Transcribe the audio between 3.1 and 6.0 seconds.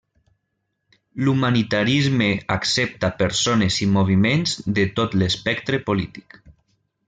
persones i moviments de tot l'espectre